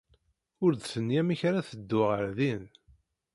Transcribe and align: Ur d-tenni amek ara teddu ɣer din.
Ur 0.63 0.71
d-tenni 0.73 1.17
amek 1.21 1.41
ara 1.49 1.67
teddu 1.69 2.01
ɣer 2.09 2.25
din. 2.37 2.63